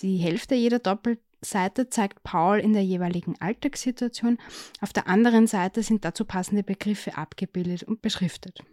Die 0.00 0.16
Hälfte 0.16 0.54
jeder 0.54 0.78
Doppelseite 0.78 1.90
zeigt 1.90 2.22
Paul 2.22 2.58
in 2.58 2.72
der 2.72 2.84
jeweiligen 2.84 3.40
Alltagssituation, 3.40 4.38
auf 4.80 4.92
der 4.92 5.08
anderen 5.08 5.46
Seite 5.46 5.82
sind 5.82 6.04
dazu 6.04 6.24
passende 6.24 6.62
Begriffe 6.62 7.16
abgebildet 7.16 7.82
und 7.82 8.02
beschriftet. 8.02 8.64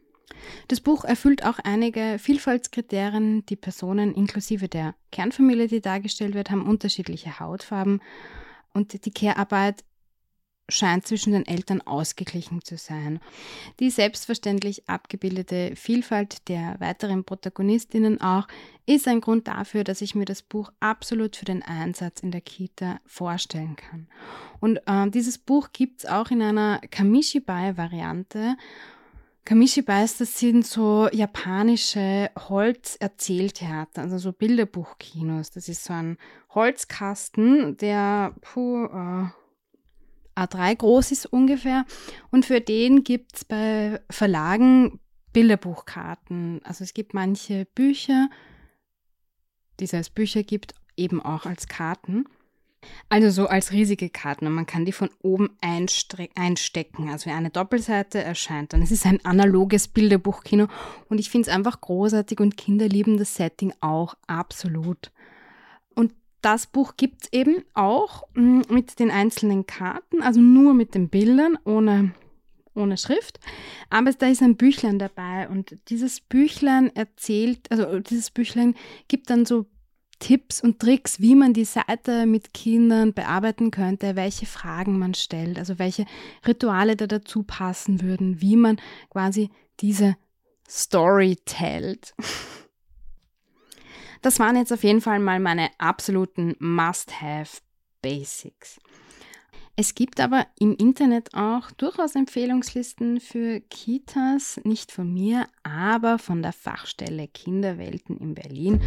Das 0.67 0.81
Buch 0.81 1.03
erfüllt 1.03 1.43
auch 1.45 1.59
einige 1.59 2.17
Vielfaltskriterien. 2.19 3.45
Die 3.45 3.55
Personen 3.55 4.13
inklusive 4.13 4.67
der 4.67 4.95
Kernfamilie, 5.11 5.67
die 5.67 5.81
dargestellt 5.81 6.33
wird, 6.33 6.51
haben 6.51 6.67
unterschiedliche 6.67 7.39
Hautfarben 7.39 8.01
und 8.73 9.05
die 9.05 9.11
Care-Arbeit 9.11 9.83
scheint 10.69 11.05
zwischen 11.05 11.33
den 11.33 11.45
Eltern 11.45 11.81
ausgeglichen 11.81 12.63
zu 12.63 12.77
sein. 12.77 13.19
Die 13.79 13.89
selbstverständlich 13.89 14.89
abgebildete 14.89 15.75
Vielfalt 15.75 16.47
der 16.49 16.79
weiteren 16.79 17.23
Protagonistinnen 17.23 18.19
auch 18.21 18.47
ist 18.85 19.07
ein 19.07 19.21
Grund 19.21 19.47
dafür, 19.47 19.83
dass 19.83 20.01
ich 20.01 20.15
mir 20.15 20.25
das 20.25 20.41
Buch 20.41 20.71
absolut 20.79 21.35
für 21.35 21.45
den 21.45 21.61
Einsatz 21.61 22.21
in 22.21 22.31
der 22.31 22.41
Kita 22.41 22.99
vorstellen 23.05 23.75
kann. 23.75 24.07
Und 24.59 24.77
äh, 24.87 25.09
dieses 25.09 25.37
Buch 25.37 25.69
gibt 25.71 26.03
es 26.03 26.09
auch 26.09 26.31
in 26.31 26.41
einer 26.41 26.79
Kamishibai-Variante 26.89 28.57
Kamishibai, 29.45 30.01
das 30.17 30.39
sind 30.39 30.65
so 30.65 31.07
japanische 31.11 32.31
Holzerzähltheater, 32.35 34.01
also 34.01 34.17
so 34.17 34.31
Bilderbuchkinos. 34.33 35.51
Das 35.51 35.69
ist 35.69 35.83
so 35.83 35.93
ein 35.93 36.17
Holzkasten, 36.49 37.77
der 37.77 38.33
puh, 38.41 38.85
äh, 38.85 39.27
A3 40.35 40.75
groß 40.75 41.11
ist 41.11 41.27
ungefähr. 41.27 41.85
Und 42.31 42.45
für 42.45 42.59
den 42.59 43.03
gibt 43.03 43.35
es 43.35 43.45
bei 43.45 44.01
Verlagen 44.09 44.99
Bilderbuchkarten. 45.31 46.61
Also 46.63 46.83
es 46.83 46.95
gibt 46.95 47.13
manche 47.13 47.65
Bücher, 47.75 48.29
die 49.79 49.83
es 49.83 49.93
als 49.93 50.09
Bücher 50.09 50.41
gibt, 50.41 50.73
eben 50.97 51.21
auch 51.21 51.45
als 51.45 51.67
Karten. 51.67 52.25
Also 53.09 53.29
so 53.29 53.47
als 53.47 53.71
riesige 53.71 54.09
Karten 54.09 54.47
und 54.47 54.53
man 54.53 54.65
kann 54.65 54.85
die 54.85 54.91
von 54.91 55.09
oben 55.21 55.51
einstecken. 55.61 57.09
Also 57.09 57.29
eine 57.29 57.49
Doppelseite 57.49 58.23
erscheint 58.23 58.73
dann. 58.73 58.81
Es 58.81 58.91
ist 58.91 59.05
ein 59.05 59.23
analoges 59.23 59.87
Bilderbuchkino 59.87 60.67
und 61.09 61.19
ich 61.19 61.29
finde 61.29 61.49
es 61.49 61.55
einfach 61.55 61.81
großartig 61.81 62.39
und 62.39 62.57
Kinder 62.57 62.87
lieben 62.87 63.17
das 63.17 63.35
Setting 63.35 63.73
auch 63.81 64.15
absolut. 64.27 65.11
Und 65.93 66.13
das 66.41 66.67
Buch 66.67 66.93
gibt 66.97 67.23
es 67.23 67.33
eben 67.33 67.63
auch 67.73 68.23
mm, 68.33 68.61
mit 68.69 68.99
den 68.99 69.11
einzelnen 69.11 69.65
Karten, 69.65 70.21
also 70.21 70.39
nur 70.39 70.73
mit 70.73 70.95
den 70.95 71.09
Bildern, 71.09 71.57
ohne 71.63 72.13
ohne 72.75 72.97
Schrift. 72.97 73.39
Aber 73.89 74.11
da 74.11 74.27
ist 74.27 74.41
ein 74.41 74.57
Büchlein 74.57 74.99
dabei 74.99 75.47
und 75.47 75.77
dieses 75.89 76.19
Büchlein 76.19 76.93
erzählt, 76.95 77.71
also 77.71 77.99
dieses 77.99 78.31
Büchlein 78.31 78.75
gibt 79.07 79.29
dann 79.29 79.45
so 79.45 79.65
Tipps 80.19 80.61
und 80.61 80.79
Tricks, 80.79 81.19
wie 81.19 81.35
man 81.35 81.53
die 81.53 81.65
Seite 81.65 82.25
mit 82.25 82.53
Kindern 82.53 83.13
bearbeiten 83.13 83.71
könnte, 83.71 84.15
welche 84.15 84.45
Fragen 84.45 84.97
man 84.97 85.13
stellt, 85.13 85.59
also 85.59 85.77
welche 85.77 86.05
Rituale 86.47 86.95
da 86.95 87.07
dazu 87.07 87.43
passen 87.43 88.01
würden, 88.01 88.41
wie 88.41 88.55
man 88.55 88.77
quasi 89.09 89.49
diese 89.79 90.15
Story 90.67 91.37
tellt. 91.45 92.13
Das 94.21 94.39
waren 94.39 94.55
jetzt 94.55 94.73
auf 94.73 94.83
jeden 94.83 95.01
Fall 95.01 95.19
mal 95.19 95.39
meine 95.39 95.69
absoluten 95.77 96.55
Must-Have 96.59 97.59
Basics. 98.01 98.79
Es 99.77 99.93
gibt 99.93 100.21
aber 100.21 100.47
im 100.57 100.73
Internet 100.77 101.33
auch 101.33 101.69
durchaus 101.71 102.15
Empfehlungslisten 102.15 103.19
für 103.19 103.59
Kitas, 103.59 104.61
nicht 104.63 104.89
von 104.89 105.13
mir, 105.13 105.47
aber 105.63 106.17
von 106.17 106.41
der 106.41 106.53
Fachstelle 106.53 107.27
Kinderwelten 107.27 108.17
in 108.17 108.35
Berlin. 108.35 108.81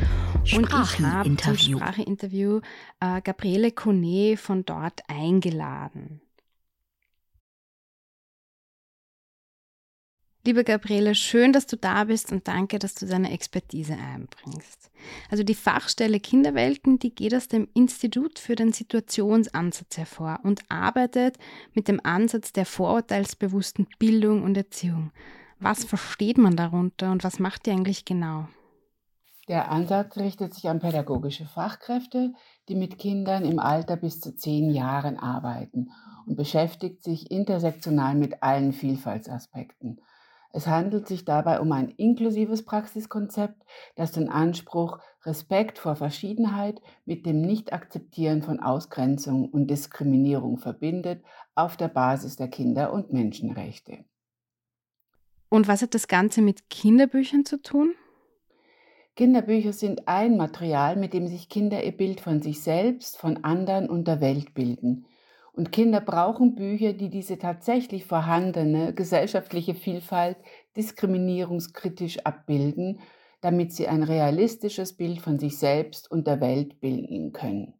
Und 0.57 0.66
ich 0.66 1.00
habe 1.00 1.37
zum 1.37 1.59
Sprachinterview 1.59 2.61
äh, 3.00 3.21
Gabriele 3.21 3.71
Kone 3.71 4.38
von 4.38 4.64
dort 4.64 5.02
eingeladen. 5.09 6.23
Liebe 10.49 10.64
Gabriele, 10.64 11.14
schön, 11.14 11.52
dass 11.52 11.67
du 11.67 11.76
da 11.76 12.05
bist 12.05 12.33
und 12.33 12.49
danke, 12.49 12.78
dass 12.78 12.95
du 12.95 13.05
deine 13.05 13.33
Expertise 13.33 13.93
einbringst. 13.93 14.90
Also 15.31 15.45
die 15.45 15.55
Fachstelle 15.55 16.21
Kinderwelten, 16.21 16.99
die 16.99 17.14
geht 17.14 17.35
aus 17.35 17.49
dem 17.49 17.69
Institut 17.75 18.38
für 18.38 18.55
den 18.55 18.73
Situationsansatz 18.73 19.99
hervor 19.99 20.40
und 20.45 20.62
arbeitet 20.71 21.37
mit 21.75 21.87
dem 21.87 22.00
Ansatz 22.02 22.55
der 22.55 22.64
vorurteilsbewussten 22.64 23.88
Bildung 23.99 24.43
und 24.43 24.57
Erziehung. 24.57 25.12
Was 25.61 25.85
versteht 25.85 26.38
man 26.38 26.57
darunter 26.57 27.12
und 27.12 27.25
was 27.25 27.38
macht 27.38 27.67
ihr 27.67 27.75
eigentlich 27.75 28.07
genau? 28.07 28.49
Der 29.49 29.71
Ansatz 29.71 30.17
richtet 30.17 30.55
sich 30.55 30.67
an 30.71 30.81
pädagogische 30.81 31.45
Fachkräfte, 31.45 32.33
die 32.71 32.75
mit 32.75 32.99
Kindern 32.99 33.45
im 33.45 33.59
Alter 33.59 33.97
bis 33.97 34.19
zu 34.19 34.35
zehn 34.35 34.71
Jahren 34.71 35.19
arbeiten 35.19 35.90
und 36.25 36.37
beschäftigt 36.37 37.02
sich 37.02 37.31
intersektional 37.31 38.14
mit 38.14 38.43
allen 38.43 38.73
Vielfaltsaspekten. 38.73 40.00
Es 40.50 40.67
handelt 40.67 41.07
sich 41.07 41.25
dabei 41.25 41.61
um 41.61 41.73
ein 41.73 41.90
inklusives 41.90 42.64
Praxiskonzept, 42.64 43.62
das 43.97 44.12
den 44.12 44.28
Anspruch 44.28 44.99
Respekt 45.25 45.78
vor 45.78 45.95
Verschiedenheit 45.95 46.81
mit 47.05 47.26
dem 47.26 47.43
Nicht-Akzeptieren 47.43 48.43
von 48.43 48.61
Ausgrenzung 48.61 49.49
und 49.50 49.69
Diskriminierung 49.69 50.59
verbindet, 50.59 51.23
auf 51.55 51.76
der 51.76 51.88
Basis 51.88 52.37
der 52.37 52.49
Kinder- 52.49 52.93
und 52.93 53.12
Menschenrechte. 53.12 54.05
Und 55.50 55.69
was 55.69 55.83
hat 55.83 55.95
das 55.95 56.09
Ganze 56.09 56.40
mit 56.40 56.71
Kinderbüchern 56.71 57.45
zu 57.45 57.61
tun? 57.61 57.95
Kinderbücher 59.17 59.73
sind 59.73 60.07
ein 60.07 60.37
Material, 60.37 60.97
mit 60.97 61.12
dem 61.12 61.26
sich 61.26 61.49
Kinder 61.49 61.83
ihr 61.83 61.97
Bild 61.97 62.21
von 62.21 62.40
sich 62.40 62.62
selbst, 62.62 63.17
von 63.17 63.45
anderen 63.45 63.90
und 63.90 64.07
der 64.07 64.21
Welt 64.21 64.55
bilden. 64.55 65.07
Und 65.59 65.73
Kinder 65.73 66.00
brauchen 66.00 66.55
Bücher, 66.55 66.93
die 66.93 67.11
diese 67.11 67.37
tatsächlich 67.37 68.05
vorhandene 68.05 68.95
gesellschaftliche 68.95 69.75
Vielfalt 69.75 70.37
diskriminierungskritisch 70.77 72.21
abbilden, 72.21 73.00
damit 73.41 73.73
sie 73.73 73.88
ein 73.88 74.05
realistisches 74.05 74.97
Bild 74.97 75.21
von 75.21 75.41
sich 75.41 75.59
selbst 75.59 76.09
und 76.12 76.29
der 76.29 76.41
Welt 76.41 76.81
bilden 76.81 77.33
können. 77.33 77.75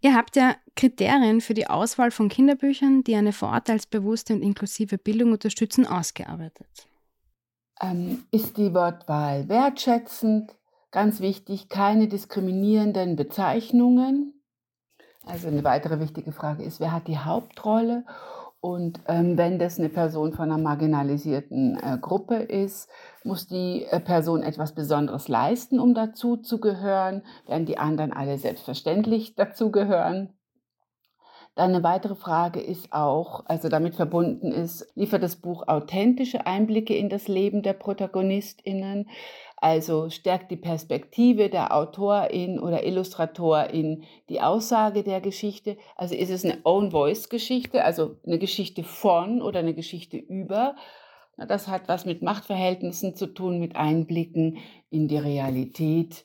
Ihr 0.00 0.16
habt 0.16 0.34
ja 0.34 0.56
Kriterien 0.74 1.40
für 1.40 1.54
die 1.54 1.68
Auswahl 1.68 2.10
von 2.10 2.28
Kinderbüchern, 2.28 3.04
die 3.04 3.14
eine 3.14 3.32
vorurteilsbewusste 3.32 4.34
und 4.34 4.42
inklusive 4.42 4.98
Bildung 4.98 5.30
unterstützen, 5.30 5.86
ausgearbeitet. 5.86 6.88
Ähm, 7.80 8.24
ist 8.32 8.56
die 8.56 8.74
Wortwahl 8.74 9.48
wertschätzend? 9.48 10.56
Ganz 10.90 11.20
wichtig, 11.20 11.68
keine 11.68 12.08
diskriminierenden 12.08 13.14
Bezeichnungen. 13.14 14.41
Also 15.26 15.48
eine 15.48 15.64
weitere 15.64 16.00
wichtige 16.00 16.32
Frage 16.32 16.64
ist, 16.64 16.80
wer 16.80 16.92
hat 16.92 17.06
die 17.06 17.18
Hauptrolle? 17.18 18.04
Und 18.60 19.00
ähm, 19.08 19.36
wenn 19.36 19.58
das 19.58 19.80
eine 19.80 19.88
Person 19.88 20.32
von 20.32 20.44
einer 20.44 20.62
marginalisierten 20.62 21.76
äh, 21.82 21.98
Gruppe 22.00 22.36
ist, 22.36 22.88
muss 23.24 23.48
die 23.48 23.84
äh, 23.86 23.98
Person 23.98 24.44
etwas 24.44 24.72
Besonderes 24.72 25.26
leisten, 25.26 25.80
um 25.80 25.94
dazu 25.94 26.36
zu 26.36 26.60
gehören, 26.60 27.22
während 27.46 27.68
die 27.68 27.78
anderen 27.78 28.12
alle 28.12 28.38
selbstverständlich 28.38 29.34
dazugehören. 29.34 30.32
Dann 31.56 31.70
eine 31.74 31.82
weitere 31.82 32.14
Frage 32.14 32.60
ist 32.60 32.92
auch, 32.92 33.44
also 33.46 33.68
damit 33.68 33.96
verbunden 33.96 34.52
ist, 34.52 34.86
liefert 34.94 35.22
das 35.24 35.36
Buch 35.36 35.66
authentische 35.66 36.46
Einblicke 36.46 36.94
in 36.94 37.10
das 37.10 37.26
Leben 37.28 37.62
der 37.62 37.74
Protagonistinnen? 37.74 39.08
Also 39.62 40.10
stärkt 40.10 40.50
die 40.50 40.56
Perspektive 40.56 41.48
der 41.48 41.72
Autorin 41.72 42.58
oder 42.58 42.84
Illustratorin 42.84 44.02
die 44.28 44.40
Aussage 44.40 45.04
der 45.04 45.20
Geschichte? 45.20 45.76
Also 45.94 46.16
ist 46.16 46.30
es 46.30 46.44
eine 46.44 46.58
Own-Voice-Geschichte, 46.64 47.84
also 47.84 48.16
eine 48.26 48.40
Geschichte 48.40 48.82
von 48.82 49.40
oder 49.40 49.60
eine 49.60 49.72
Geschichte 49.72 50.16
über? 50.16 50.74
Das 51.36 51.68
hat 51.68 51.86
was 51.86 52.04
mit 52.04 52.22
Machtverhältnissen 52.22 53.14
zu 53.14 53.28
tun, 53.28 53.60
mit 53.60 53.76
Einblicken 53.76 54.58
in 54.90 55.06
die 55.06 55.18
Realität. 55.18 56.24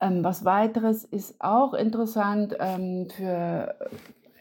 Ähm, 0.00 0.24
was 0.24 0.46
weiteres 0.46 1.04
ist 1.04 1.36
auch 1.38 1.74
interessant 1.74 2.56
ähm, 2.58 3.10
für 3.14 3.76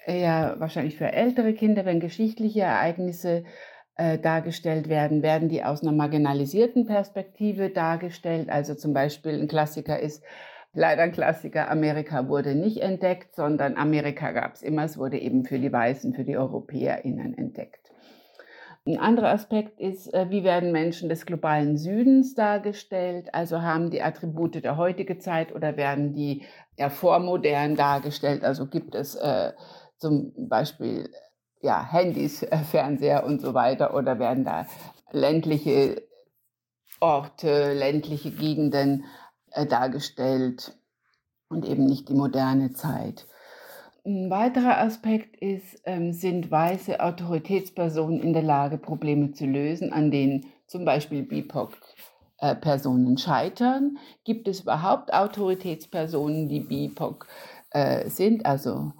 eher 0.05 0.55
wahrscheinlich 0.59 0.95
für 0.95 1.11
ältere 1.11 1.53
Kinder, 1.53 1.83
wenn 1.83 1.99
geschichtliche 1.99 2.61
Ereignisse 2.61 3.43
äh, 3.95 4.17
dargestellt 4.17 4.89
werden, 4.89 5.21
werden 5.21 5.49
die 5.49 5.63
aus 5.63 5.81
einer 5.81 5.91
marginalisierten 5.91 6.85
Perspektive 6.85 7.69
dargestellt. 7.69 8.49
Also 8.49 8.75
zum 8.75 8.93
Beispiel 8.93 9.39
ein 9.39 9.47
Klassiker 9.47 9.99
ist, 9.99 10.23
leider 10.73 11.03
ein 11.03 11.11
Klassiker, 11.11 11.69
Amerika 11.69 12.27
wurde 12.27 12.55
nicht 12.55 12.77
entdeckt, 12.77 13.35
sondern 13.35 13.75
Amerika 13.75 14.31
gab 14.31 14.55
es 14.55 14.61
immer, 14.61 14.83
es 14.83 14.97
wurde 14.97 15.19
eben 15.19 15.45
für 15.45 15.59
die 15.59 15.71
Weißen, 15.71 16.13
für 16.13 16.23
die 16.23 16.37
EuropäerInnen 16.37 17.37
entdeckt. 17.37 17.91
Ein 18.83 18.97
anderer 18.97 19.29
Aspekt 19.29 19.79
ist, 19.79 20.11
äh, 20.11 20.31
wie 20.31 20.43
werden 20.43 20.71
Menschen 20.71 21.07
des 21.07 21.27
globalen 21.27 21.77
Südens 21.77 22.33
dargestellt? 22.33 23.29
Also 23.31 23.61
haben 23.61 23.91
die 23.91 24.01
Attribute 24.01 24.63
der 24.63 24.75
heutigen 24.75 25.19
Zeit 25.19 25.53
oder 25.53 25.77
werden 25.77 26.15
die 26.15 26.45
ja 26.79 26.89
vormodern 26.89 27.75
dargestellt? 27.75 28.43
Also 28.43 28.65
gibt 28.65 28.95
es 28.95 29.13
äh, 29.13 29.51
zum 29.97 30.33
Beispiel 30.49 31.11
ja, 31.61 31.85
Handys, 31.91 32.43
äh, 32.43 32.57
Fernseher 32.57 33.25
und 33.25 33.41
so 33.41 33.53
weiter 33.53 33.93
oder 33.93 34.19
werden 34.19 34.43
da 34.43 34.65
ländliche 35.11 36.03
Orte, 36.99 37.73
ländliche 37.73 38.31
Gegenden 38.31 39.05
äh, 39.51 39.65
dargestellt 39.65 40.77
und 41.49 41.67
eben 41.67 41.85
nicht 41.85 42.09
die 42.09 42.13
moderne 42.13 42.73
Zeit. 42.73 43.27
Ein 44.03 44.31
weiterer 44.31 44.79
Aspekt 44.79 45.35
ist, 45.37 45.81
ähm, 45.85 46.11
sind 46.13 46.49
weiße 46.49 46.99
Autoritätspersonen 46.99 48.19
in 48.21 48.33
der 48.33 48.41
Lage, 48.41 48.77
Probleme 48.77 49.31
zu 49.31 49.45
lösen, 49.45 49.93
an 49.93 50.09
denen 50.09 50.47
zum 50.65 50.85
Beispiel 50.85 51.21
BIPOC-Personen 51.21 53.15
äh, 53.15 53.17
scheitern? 53.19 53.99
Gibt 54.23 54.47
es 54.47 54.61
überhaupt 54.61 55.13
Autoritätspersonen, 55.13 56.49
die 56.49 56.61
BIPOC 56.61 57.27
äh, 57.71 58.09
sind? 58.09 58.45
Also, 58.47 58.93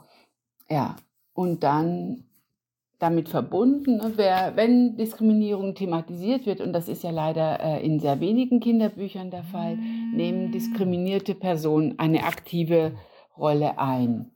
ja, 0.69 0.97
und 1.33 1.63
dann 1.63 2.25
damit 3.01 3.29
verbunden, 3.29 3.97
ne, 3.97 4.13
wer, 4.15 4.55
wenn 4.55 4.95
Diskriminierung 4.95 5.73
thematisiert 5.73 6.45
wird, 6.45 6.61
und 6.61 6.71
das 6.71 6.87
ist 6.87 7.03
ja 7.03 7.09
leider 7.09 7.59
äh, 7.59 7.83
in 7.83 7.99
sehr 7.99 8.19
wenigen 8.19 8.59
Kinderbüchern 8.59 9.31
der 9.31 9.43
Fall, 9.43 9.77
nehmen 10.13 10.51
diskriminierte 10.51 11.33
Personen 11.33 11.97
eine 11.97 12.23
aktive 12.23 12.93
Rolle 13.35 13.79
ein. 13.79 14.31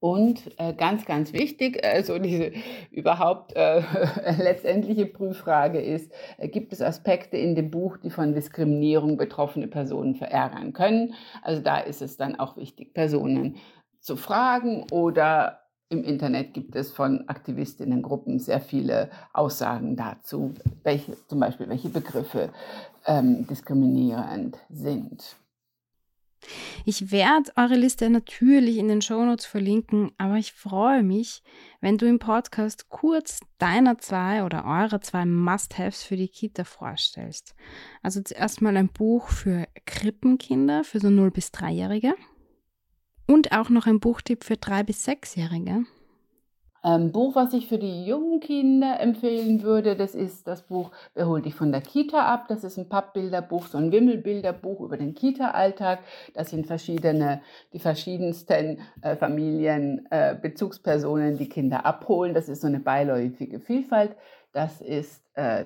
Und 0.00 0.50
äh, 0.58 0.74
ganz, 0.74 1.04
ganz 1.04 1.32
wichtig, 1.32 1.84
also 1.84 2.18
diese 2.18 2.50
überhaupt 2.90 3.54
äh, 3.54 3.82
letztendliche 4.38 5.06
Prüffrage 5.06 5.80
ist, 5.80 6.12
äh, 6.38 6.48
gibt 6.48 6.72
es 6.72 6.82
Aspekte 6.82 7.36
in 7.36 7.54
dem 7.54 7.70
Buch, 7.70 7.98
die 7.98 8.10
von 8.10 8.34
Diskriminierung 8.34 9.16
betroffene 9.16 9.68
Personen 9.68 10.16
verärgern 10.16 10.72
können? 10.72 11.14
Also 11.42 11.62
da 11.62 11.78
ist 11.78 12.02
es 12.02 12.16
dann 12.16 12.34
auch 12.34 12.56
wichtig, 12.56 12.94
Personen 12.94 13.58
zu 14.00 14.16
fragen 14.16 14.86
oder 14.90 15.61
im 15.92 16.04
Internet 16.04 16.54
gibt 16.54 16.74
es 16.74 16.90
von 16.90 17.28
Aktivistinnengruppen 17.28 18.38
sehr 18.38 18.60
viele 18.60 19.10
Aussagen 19.32 19.94
dazu, 19.94 20.54
welche, 20.82 21.16
zum 21.28 21.38
Beispiel 21.38 21.68
welche 21.68 21.90
Begriffe 21.90 22.48
ähm, 23.06 23.46
diskriminierend 23.46 24.58
sind. 24.70 25.36
Ich 26.84 27.12
werde 27.12 27.52
eure 27.54 27.76
Liste 27.76 28.10
natürlich 28.10 28.78
in 28.78 28.88
den 28.88 29.02
Shownotes 29.02 29.44
verlinken, 29.44 30.10
aber 30.18 30.36
ich 30.38 30.52
freue 30.52 31.04
mich, 31.04 31.42
wenn 31.80 31.98
du 31.98 32.06
im 32.06 32.18
Podcast 32.18 32.88
kurz 32.88 33.40
deiner 33.58 33.98
zwei 33.98 34.42
oder 34.42 34.64
eurer 34.64 35.00
zwei 35.00 35.24
Must-Haves 35.24 36.02
für 36.02 36.16
die 36.16 36.28
Kita 36.28 36.64
vorstellst. 36.64 37.54
Also 38.02 38.22
zuerst 38.22 38.60
mal 38.60 38.76
ein 38.76 38.88
Buch 38.88 39.28
für 39.28 39.68
Krippenkinder, 39.84 40.82
für 40.82 40.98
so 40.98 41.08
0- 41.08 41.30
bis 41.30 41.50
3-Jährige. 41.50 42.14
Und 43.26 43.52
auch 43.52 43.68
noch 43.68 43.86
ein 43.86 44.00
Buchtipp 44.00 44.44
für 44.44 44.56
drei- 44.56 44.82
bis 44.82 45.04
sechsjährige. 45.04 45.84
Ähm, 46.84 47.12
Buch, 47.12 47.36
was 47.36 47.52
ich 47.52 47.68
für 47.68 47.78
die 47.78 48.04
jungen 48.04 48.40
Kinder 48.40 48.98
empfehlen 48.98 49.62
würde, 49.62 49.94
das 49.94 50.16
ist 50.16 50.48
das 50.48 50.62
Buch 50.62 50.90
Wer 51.14 51.28
holt 51.28 51.44
dich 51.44 51.54
von 51.54 51.70
der 51.70 51.80
Kita 51.80 52.26
ab? 52.26 52.46
Das 52.48 52.64
ist 52.64 52.76
ein 52.76 52.88
Pappbilderbuch, 52.88 53.66
so 53.66 53.78
ein 53.78 53.92
Wimmelbilderbuch 53.92 54.80
über 54.80 54.96
den 54.96 55.14
Kita-Alltag. 55.14 56.00
Das 56.34 56.50
sind 56.50 56.66
verschiedene, 56.66 57.40
die 57.72 57.78
verschiedensten 57.78 58.80
äh, 59.00 59.14
Familien, 59.14 60.06
äh, 60.10 60.36
die 60.42 61.48
Kinder 61.48 61.86
abholen. 61.86 62.34
Das 62.34 62.48
ist 62.48 62.62
so 62.62 62.66
eine 62.66 62.80
beiläufige 62.80 63.60
Vielfalt. 63.60 64.16
Das 64.52 64.80
ist 64.80 65.22
äh, 65.34 65.64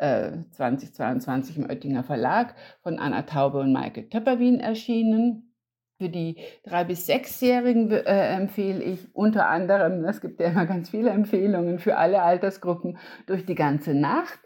2022 0.00 1.56
äh, 1.56 1.60
im 1.60 1.70
Oettinger 1.70 2.02
Verlag 2.02 2.56
von 2.82 2.98
Anna 2.98 3.22
Taube 3.22 3.60
und 3.60 3.72
Maike 3.72 4.08
Töpperwien 4.08 4.58
erschienen. 4.58 5.53
Für 6.04 6.10
die 6.10 6.36
drei- 6.64 6.84
bis 6.84 7.06
sechsjährigen 7.06 7.90
äh, 7.90 8.36
empfehle 8.36 8.82
ich 8.82 9.08
unter 9.14 9.48
anderem, 9.48 10.04
es 10.04 10.20
gibt 10.20 10.38
ja 10.38 10.48
immer 10.48 10.66
ganz 10.66 10.90
viele 10.90 11.08
Empfehlungen 11.08 11.78
für 11.78 11.96
alle 11.96 12.20
Altersgruppen, 12.20 12.98
durch 13.24 13.46
die 13.46 13.54
ganze 13.54 13.94
Nacht. 13.94 14.38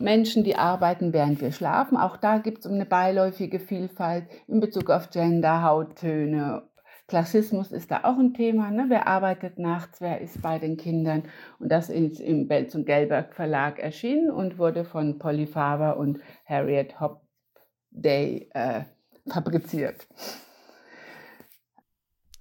Menschen, 0.00 0.42
die 0.42 0.56
arbeiten, 0.56 1.12
während 1.12 1.40
wir 1.40 1.52
schlafen. 1.52 1.96
Auch 1.96 2.16
da 2.16 2.38
gibt 2.38 2.58
es 2.58 2.66
eine 2.66 2.86
beiläufige 2.86 3.60
Vielfalt 3.60 4.24
in 4.48 4.58
Bezug 4.58 4.90
auf 4.90 5.10
Gender, 5.10 5.62
Hauttöne. 5.62 6.64
Klassismus 7.06 7.70
ist 7.70 7.92
da 7.92 8.00
auch 8.02 8.18
ein 8.18 8.34
Thema. 8.34 8.72
Ne? 8.72 8.86
Wer 8.88 9.06
arbeitet 9.06 9.60
nachts, 9.60 10.00
wer 10.00 10.20
ist 10.20 10.42
bei 10.42 10.58
den 10.58 10.76
Kindern? 10.76 11.22
Und 11.60 11.70
das 11.70 11.88
ist 11.88 12.18
im 12.18 12.48
Belz 12.48 12.74
und 12.74 12.84
Gelberg 12.84 13.32
Verlag 13.32 13.78
erschienen 13.78 14.32
und 14.32 14.58
wurde 14.58 14.84
von 14.84 15.20
Polly 15.20 15.46
Faber 15.46 15.98
und 15.98 16.18
Harriet 16.46 16.98
Hopday 16.98 18.50
äh, 18.52 18.80
fabriziert. 19.28 20.08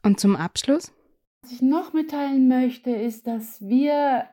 Und 0.05 0.19
zum 0.19 0.35
Abschluss? 0.35 0.93
Was 1.41 1.51
ich 1.51 1.63
noch 1.63 1.93
mitteilen 1.93 2.47
möchte, 2.47 2.91
ist, 2.91 3.25
dass 3.25 3.59
wir 3.67 4.25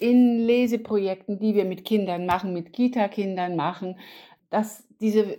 in 0.00 0.38
Leseprojekten, 0.38 1.38
die 1.38 1.54
wir 1.54 1.66
mit 1.66 1.84
Kindern 1.84 2.24
machen, 2.24 2.54
mit 2.54 2.72
Kita-Kindern 2.72 3.54
machen, 3.54 3.98
dass 4.48 4.88
diese 5.02 5.36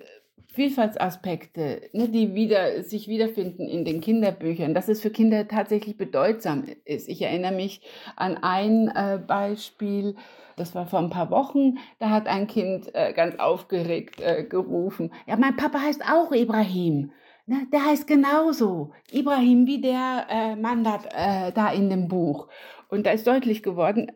Vielfaltsaspekte, 0.53 1.89
ne, 1.91 2.07
die 2.07 2.35
wieder, 2.35 2.83
sich 2.83 3.07
wiederfinden 3.07 3.67
in 3.67 3.83
den 3.83 3.99
Kinderbüchern, 3.99 4.75
dass 4.75 4.89
es 4.89 5.01
für 5.01 5.09
Kinder 5.09 5.47
tatsächlich 5.47 5.97
bedeutsam 5.97 6.65
ist. 6.85 7.09
Ich 7.09 7.23
erinnere 7.23 7.53
mich 7.53 7.81
an 8.15 8.37
ein 8.37 8.89
äh, 8.89 9.19
Beispiel, 9.25 10.15
das 10.55 10.75
war 10.75 10.85
vor 10.85 10.99
ein 10.99 11.09
paar 11.09 11.31
Wochen, 11.31 11.79
da 11.97 12.11
hat 12.11 12.27
ein 12.27 12.45
Kind 12.45 12.93
äh, 12.93 13.11
ganz 13.13 13.39
aufgeregt 13.39 14.21
äh, 14.21 14.43
gerufen, 14.43 15.11
ja, 15.25 15.35
mein 15.35 15.55
Papa 15.55 15.79
heißt 15.79 16.03
auch 16.03 16.31
Ibrahim. 16.31 17.11
Ne, 17.45 17.67
der 17.73 17.85
heißt 17.85 18.07
genauso, 18.07 18.93
Ibrahim, 19.11 19.67
wie 19.67 19.81
der 19.81 20.27
äh, 20.29 20.55
Mann 20.55 20.85
da, 20.85 21.01
äh, 21.13 21.51
da 21.51 21.73
in 21.73 21.89
dem 21.89 22.07
Buch. 22.07 22.47
Und 22.87 23.05
da 23.05 23.11
ist 23.11 23.27
deutlich 23.27 23.61
geworden, 23.63 24.09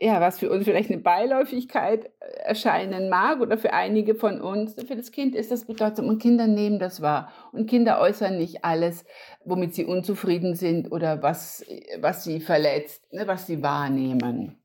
äh, 0.00 0.06
ja, 0.06 0.20
was 0.20 0.38
für 0.38 0.50
uns 0.50 0.64
vielleicht 0.64 0.90
eine 0.90 1.00
Beiläufigkeit 1.00 2.04
äh, 2.04 2.42
erscheinen 2.44 3.08
mag 3.08 3.40
oder 3.40 3.56
für 3.56 3.72
einige 3.72 4.14
von 4.14 4.42
uns, 4.42 4.74
für 4.74 4.96
das 4.96 5.12
Kind 5.12 5.34
ist 5.34 5.50
das 5.50 5.64
bedeutsam 5.64 6.08
und 6.08 6.20
Kinder 6.20 6.46
nehmen 6.46 6.78
das 6.78 7.00
wahr. 7.00 7.32
Und 7.52 7.70
Kinder 7.70 8.00
äußern 8.00 8.36
nicht 8.36 8.66
alles, 8.66 9.06
womit 9.46 9.74
sie 9.74 9.86
unzufrieden 9.86 10.54
sind 10.54 10.92
oder 10.92 11.22
was, 11.22 11.64
was 12.00 12.22
sie 12.22 12.38
verletzt, 12.38 13.10
ne, 13.14 13.26
was 13.26 13.46
sie 13.46 13.62
wahrnehmen. 13.62 14.58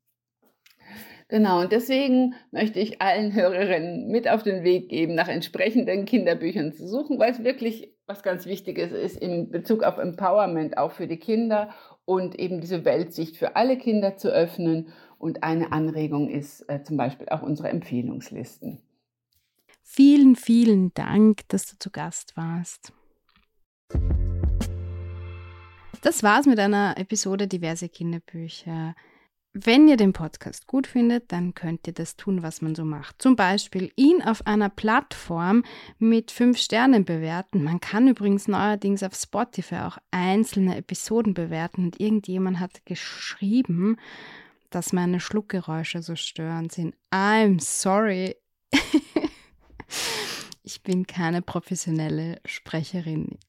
Genau, 1.29 1.61
und 1.61 1.71
deswegen 1.71 2.33
möchte 2.51 2.79
ich 2.79 3.01
allen 3.01 3.33
Hörerinnen 3.33 4.09
mit 4.09 4.27
auf 4.27 4.43
den 4.43 4.63
Weg 4.63 4.89
geben, 4.89 5.13
nach 5.13 5.27
entsprechenden 5.29 6.05
Kinderbüchern 6.05 6.73
zu 6.73 6.87
suchen, 6.87 7.19
weil 7.19 7.31
es 7.31 7.43
wirklich 7.43 7.93
was 8.09 8.23
ganz 8.23 8.47
Wichtiges 8.47 8.91
ist 8.91 9.17
in 9.17 9.51
Bezug 9.51 9.83
auf 9.83 9.99
Empowerment 9.99 10.77
auch 10.77 10.91
für 10.91 11.07
die 11.07 11.17
Kinder 11.19 11.69
und 12.05 12.37
eben 12.39 12.59
diese 12.59 12.83
Weltsicht 12.83 13.37
für 13.37 13.55
alle 13.55 13.77
Kinder 13.77 14.17
zu 14.17 14.29
öffnen. 14.29 14.87
Und 15.19 15.43
eine 15.43 15.71
Anregung 15.71 16.27
ist 16.27 16.67
äh, 16.69 16.81
zum 16.81 16.97
Beispiel 16.97 17.29
auch 17.29 17.43
unsere 17.43 17.69
Empfehlungslisten. 17.69 18.81
Vielen, 19.83 20.35
vielen 20.35 20.91
Dank, 20.95 21.47
dass 21.49 21.67
du 21.67 21.77
zu 21.77 21.91
Gast 21.91 22.35
warst. 22.35 22.93
Das 26.01 26.23
war's 26.23 26.47
mit 26.47 26.59
einer 26.59 26.95
Episode 26.97 27.47
Diverse 27.47 27.89
Kinderbücher. 27.89 28.95
Wenn 29.53 29.87
ihr 29.87 29.97
den 29.97 30.13
Podcast 30.13 30.67
gut 30.67 30.85
findet, 30.85 31.31
dann 31.31 31.55
könnt 31.55 31.87
ihr 31.87 31.93
das 31.93 32.15
tun, 32.15 32.43
was 32.43 32.61
man 32.61 32.75
so 32.75 32.85
macht. 32.85 33.19
Zum 33.19 33.35
Beispiel 33.35 33.91
ihn 33.95 34.21
auf 34.21 34.45
einer 34.45 34.69
Plattform 34.69 35.63
mit 35.97 36.29
fünf 36.29 36.59
Sternen 36.59 37.03
bewerten. 37.03 37.63
Man 37.63 37.79
kann 37.79 38.07
übrigens 38.07 38.47
neuerdings 38.47 39.01
auf 39.01 39.15
Spotify 39.15 39.77
auch 39.77 39.97
einzelne 40.11 40.77
Episoden 40.77 41.33
bewerten. 41.33 41.85
Und 41.85 41.99
irgendjemand 41.99 42.59
hat 42.59 42.85
geschrieben, 42.85 43.97
dass 44.69 44.93
meine 44.93 45.19
Schluckgeräusche 45.19 46.03
so 46.03 46.15
störend 46.15 46.71
sind. 46.71 46.95
I'm 47.11 47.59
sorry. 47.59 48.35
ich 50.63 50.83
bin 50.83 51.07
keine 51.07 51.41
professionelle 51.41 52.39
Sprecherin. 52.45 53.39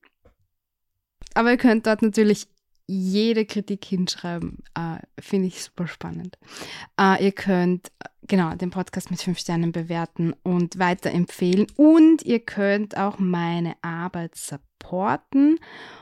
Aber 1.34 1.50
ihr 1.50 1.58
könnt 1.58 1.86
dort 1.86 2.00
natürlich 2.00 2.48
jede 2.90 3.44
Kritik 3.46 3.84
hinschreiben. 3.84 4.58
Äh, 4.74 4.98
Finde 5.20 5.46
ich 5.46 5.62
super 5.62 5.86
spannend. 5.86 6.38
Äh, 6.98 7.24
ihr 7.24 7.32
könnt 7.32 7.92
genau 8.26 8.54
den 8.54 8.70
Podcast 8.70 9.10
mit 9.10 9.22
fünf 9.22 9.38
Sternen 9.38 9.70
bewerten 9.70 10.34
und 10.42 10.78
weiterempfehlen. 10.78 11.66
Und 11.76 12.22
ihr 12.22 12.40
könnt 12.40 12.96
auch 12.96 13.18
meine 13.18 13.74
Arbeit 13.82 14.34
supporten. 14.34 15.58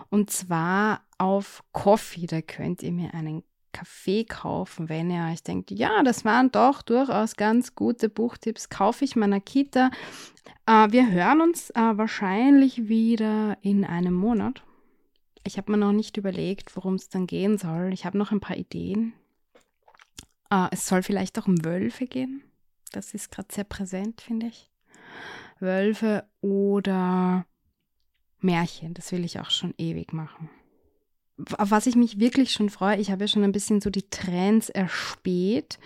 Und 0.08 0.30
zwar 0.30 1.02
auf 1.18 1.62
Coffee. 1.72 2.26
Da 2.26 2.40
könnt 2.40 2.82
ihr 2.82 2.92
mir 2.92 3.12
einen 3.12 3.42
Kaffee 3.72 4.24
kaufen, 4.24 4.88
wenn 4.88 5.10
ihr 5.10 5.28
euch 5.30 5.42
denkt, 5.42 5.70
ja, 5.70 6.02
das 6.02 6.24
waren 6.24 6.50
doch 6.50 6.80
durchaus 6.80 7.36
ganz 7.36 7.74
gute 7.74 8.08
Buchtipps, 8.08 8.70
kaufe 8.70 9.04
ich 9.04 9.14
meiner 9.14 9.40
Kita. 9.40 9.90
Äh, 10.66 10.90
wir 10.90 11.10
hören 11.10 11.42
uns 11.42 11.68
äh, 11.70 11.74
wahrscheinlich 11.74 12.88
wieder 12.88 13.58
in 13.60 13.84
einem 13.84 14.14
Monat 14.14 14.62
ich 15.44 15.56
habe 15.58 15.72
mir 15.72 15.78
noch 15.78 15.92
nicht 15.92 16.16
überlegt, 16.16 16.76
worum 16.76 16.94
es 16.94 17.08
dann 17.08 17.26
gehen 17.26 17.58
soll. 17.58 17.92
Ich 17.92 18.04
habe 18.04 18.18
noch 18.18 18.32
ein 18.32 18.40
paar 18.40 18.56
Ideen. 18.56 19.12
Äh, 20.50 20.68
es 20.70 20.86
soll 20.86 21.02
vielleicht 21.02 21.38
auch 21.38 21.46
um 21.46 21.64
Wölfe 21.64 22.06
gehen. 22.06 22.42
Das 22.92 23.14
ist 23.14 23.30
gerade 23.30 23.48
sehr 23.52 23.64
präsent, 23.64 24.20
finde 24.20 24.46
ich. 24.46 24.70
Wölfe 25.60 26.24
oder 26.40 27.46
Märchen, 28.40 28.94
das 28.94 29.12
will 29.12 29.24
ich 29.24 29.40
auch 29.40 29.50
schon 29.50 29.74
ewig 29.78 30.12
machen. 30.12 30.48
Auf 31.56 31.70
was 31.70 31.86
ich 31.86 31.96
mich 31.96 32.18
wirklich 32.18 32.52
schon 32.52 32.70
freue, 32.70 32.98
ich 32.98 33.10
habe 33.10 33.24
ja 33.24 33.28
schon 33.28 33.44
ein 33.44 33.52
bisschen 33.52 33.80
so 33.80 33.90
die 33.90 34.08
Trends 34.08 34.68
erspäht 34.68 35.78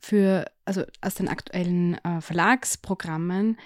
für, 0.00 0.50
also 0.64 0.84
aus 1.00 1.14
den 1.14 1.28
aktuellen 1.28 1.94
äh, 2.04 2.20
Verlagsprogrammen 2.20 3.58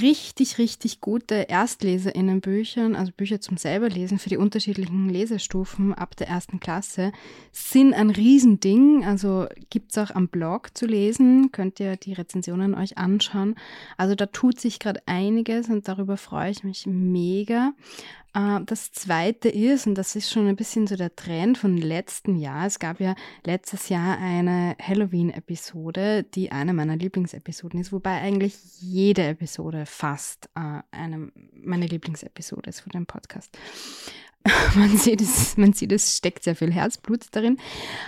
richtig, 0.00 0.58
richtig 0.58 1.00
gute 1.00 1.48
ErstleserInnenbücher, 1.48 2.90
also 2.96 3.12
Bücher 3.16 3.40
zum 3.40 3.56
selberlesen 3.56 4.18
für 4.18 4.28
die 4.28 4.36
unterschiedlichen 4.36 5.08
Lesestufen 5.08 5.94
ab 5.94 6.16
der 6.16 6.28
ersten 6.28 6.60
Klasse, 6.60 7.12
sind 7.52 7.94
ein 7.94 8.10
Riesending. 8.10 9.04
Also 9.04 9.46
gibt 9.70 9.92
es 9.92 9.98
auch 9.98 10.14
am 10.14 10.28
Blog 10.28 10.76
zu 10.76 10.86
lesen, 10.86 11.52
könnt 11.52 11.80
ihr 11.80 11.96
die 11.96 12.12
Rezensionen 12.12 12.74
euch 12.74 12.98
anschauen. 12.98 13.54
Also 13.96 14.14
da 14.14 14.26
tut 14.26 14.60
sich 14.60 14.78
gerade 14.78 15.00
einiges 15.06 15.68
und 15.68 15.88
darüber 15.88 16.16
freue 16.16 16.50
ich 16.50 16.64
mich 16.64 16.86
mega. 16.86 17.72
Äh, 18.34 18.60
das 18.66 18.92
zweite 18.92 19.48
ist, 19.48 19.86
und 19.86 19.94
das 19.94 20.16
ist 20.16 20.30
schon 20.30 20.46
ein 20.46 20.56
bisschen 20.56 20.86
so 20.86 20.96
der 20.96 21.14
Trend 21.14 21.56
von 21.56 21.76
letzten 21.76 22.36
Jahr, 22.36 22.66
es 22.66 22.78
gab 22.78 23.00
ja 23.00 23.14
letztes 23.44 23.88
Jahr 23.88 24.18
eine 24.18 24.76
Halloween-Episode, 24.82 26.24
die 26.24 26.52
eine 26.52 26.74
meiner 26.74 26.96
Lieblingsepisoden 26.96 27.80
ist, 27.80 27.92
wobei 27.92 28.20
eigentlich 28.20 28.56
jede 28.80 29.22
Episode 29.22 29.86
fast 29.86 30.50
äh, 30.56 30.80
eine 30.90 31.30
meine 31.52 31.86
Lieblingsepisode 31.86 32.68
ist 32.70 32.80
von 32.80 32.90
dem 32.90 33.06
Podcast. 33.06 33.56
man 34.74 34.94
sieht 34.98 35.22
es, 35.22 35.56
man 35.56 35.72
sieht, 35.72 35.92
es 35.92 36.18
steckt 36.18 36.44
sehr 36.44 36.54
viel 36.54 36.72
Herzblut 36.72 37.28
darin. 37.30 37.56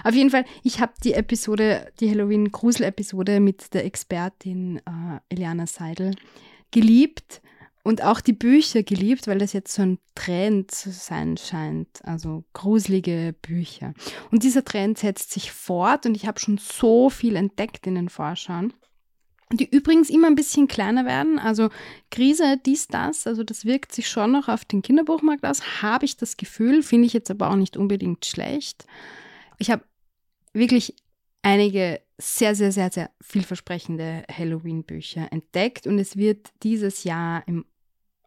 Auf 0.05 0.15
jeden 0.15 0.31
Fall, 0.31 0.45
ich 0.63 0.81
habe 0.81 0.93
die 1.03 1.15
Episode, 1.15 1.91
die 2.01 2.11
Halloween-Grusel-Episode 2.11 3.41
mit 3.41 3.73
der 3.73 3.87
Expertin 3.87 4.79
äh, 4.79 5.21
Eliana 5.31 5.67
Seidel 5.67 6.15
geliebt 6.73 7.41
und 7.87 8.03
auch 8.03 8.21
die 8.21 8.33
Bücher 8.33 8.83
geliebt, 8.83 9.29
weil 9.29 9.39
das 9.39 9.53
jetzt 9.53 9.73
so 9.73 9.83
ein 9.83 9.99
Trend 10.17 10.73
zu 10.73 10.91
sein 10.91 11.37
scheint. 11.37 12.01
Also 12.03 12.43
gruselige 12.53 13.33
Bücher. 13.43 13.95
Und 14.33 14.43
dieser 14.43 14.65
Trend 14.65 14.99
setzt 14.99 15.31
sich 15.31 15.53
fort 15.53 16.05
und 16.05 16.17
ich 16.17 16.27
habe 16.27 16.41
schon 16.41 16.59
so 16.59 17.11
viel 17.11 17.37
entdeckt 17.37 17.87
in 17.87 17.95
den 17.95 18.09
Vorschauen. 18.09 18.73
Die 19.53 19.71
übrigens 19.71 20.11
immer 20.11 20.27
ein 20.27 20.35
bisschen 20.35 20.67
kleiner 20.67 21.05
werden. 21.05 21.39
Also 21.39 21.69
Krise, 22.11 22.59
dies, 22.67 22.89
das. 22.89 23.25
Also 23.25 23.45
das 23.45 23.65
wirkt 23.65 23.93
sich 23.93 24.09
schon 24.09 24.33
noch 24.33 24.49
auf 24.49 24.65
den 24.65 24.83
Kinderbuchmarkt 24.83 25.47
aus, 25.47 25.81
habe 25.81 26.07
ich 26.07 26.17
das 26.17 26.37
Gefühl. 26.37 26.83
Finde 26.83 27.07
ich 27.07 27.13
jetzt 27.13 27.31
aber 27.31 27.51
auch 27.51 27.57
nicht 27.57 27.77
unbedingt 27.77 28.27
schlecht. 28.27 28.85
Ich 29.59 29.71
habe 29.71 29.85
wirklich 30.53 30.97
einige 31.43 32.01
sehr, 32.19 32.57
sehr, 32.57 32.73
sehr, 32.73 32.91
sehr 32.91 33.11
vielversprechende 33.21 34.25
Halloween-Bücher 34.29 35.33
entdeckt 35.33 35.87
und 35.87 36.01
es 36.01 36.17
wird 36.17 36.49
dieses 36.65 37.05
Jahr 37.05 37.47
im 37.47 37.65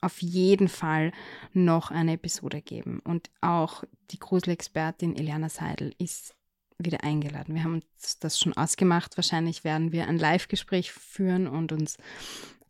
auf 0.02 0.22
jeden 0.22 0.68
Fall 0.68 1.12
noch 1.54 1.92
eine 1.92 2.14
Episode 2.14 2.62
geben. 2.62 3.00
Und 3.04 3.30
auch 3.42 3.84
die 4.12 4.20
Gruselexpertin 4.20 5.16
Eliana 5.16 5.50
Seidel 5.50 5.94
ist 5.98 6.36
wieder 6.78 7.04
eingeladen. 7.04 7.56
Wir 7.56 7.64
haben 7.64 7.76
uns 7.76 8.20
das 8.20 8.40
schon 8.40 8.54
ausgemacht. 8.54 9.18
Wahrscheinlich 9.18 9.64
werden 9.64 9.92
wir 9.92 10.08
ein 10.08 10.18
Live-Gespräch 10.18 10.92
führen 10.92 11.48
und 11.48 11.72
uns 11.72 11.98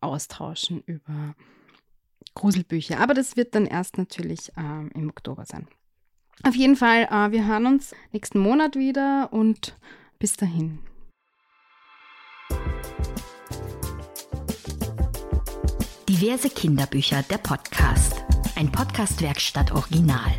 austauschen 0.01 0.81
über 0.85 1.35
Gruselbücher. 2.33 2.99
Aber 2.99 3.13
das 3.13 3.37
wird 3.37 3.53
dann 3.55 3.65
erst 3.65 3.97
natürlich 3.97 4.51
ähm, 4.57 4.89
im 4.93 5.09
Oktober 5.09 5.45
sein. 5.45 5.67
Auf 6.43 6.55
jeden 6.55 6.75
Fall, 6.75 7.03
äh, 7.03 7.31
wir 7.31 7.45
hören 7.45 7.65
uns 7.65 7.93
nächsten 8.11 8.39
Monat 8.39 8.75
wieder 8.75 9.29
und 9.31 9.75
bis 10.19 10.37
dahin. 10.37 10.79
Diverse 16.19 16.49
Kinderbücher, 16.49 17.23
der 17.29 17.37
Podcast. 17.37 18.25
Ein 18.57 18.69
Podcast-Werkstatt 18.69 19.71
Original. 19.71 20.33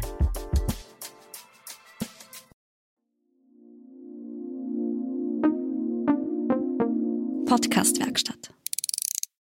Podcast-Werkstatt. 7.46 8.52